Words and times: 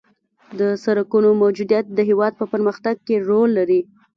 د 0.59 0.61
سرکونو 0.83 1.29
موجودیت 1.41 1.85
د 1.91 1.99
هېواد 2.09 2.33
په 2.39 2.45
پرمختګ 2.53 2.95
کې 3.05 3.15
رول 3.29 3.49
لري 3.59 3.81